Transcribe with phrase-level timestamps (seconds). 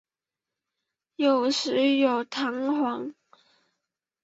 [1.15, 3.13] 有时有蕈环。